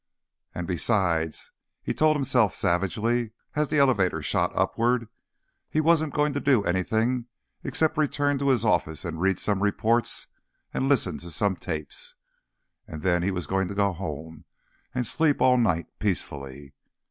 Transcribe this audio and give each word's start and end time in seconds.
And 0.55 0.65
besides, 0.65 1.51
he 1.83 1.93
told 1.93 2.15
himself 2.15 2.55
savagely 2.55 3.33
as 3.55 3.69
the 3.69 3.77
elevator 3.77 4.23
shot 4.23 4.51
upward, 4.55 5.07
he 5.69 5.79
wasn't 5.79 6.15
going 6.15 6.33
to 6.33 6.39
do 6.39 6.63
anything 6.63 7.27
except 7.63 7.99
return 7.99 8.39
to 8.39 8.47
his 8.49 8.65
office 8.65 9.05
and 9.05 9.21
read 9.21 9.37
some 9.37 9.61
reports 9.61 10.25
and 10.73 10.89
listen 10.89 11.19
to 11.19 11.29
some 11.29 11.55
tapes. 11.55 12.15
And 12.87 13.03
then 13.03 13.21
he 13.21 13.29
was 13.29 13.45
going 13.45 13.67
to 13.67 13.75
go 13.75 13.93
home 13.93 14.45
and 14.95 15.05
sleep 15.05 15.39
all 15.39 15.59
night, 15.59 15.85
peacefully. 15.99 16.73